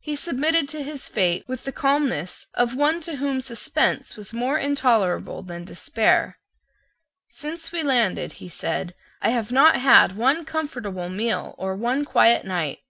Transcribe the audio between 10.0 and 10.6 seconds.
one